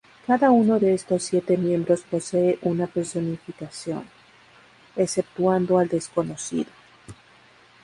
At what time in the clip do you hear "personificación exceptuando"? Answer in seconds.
2.87-5.77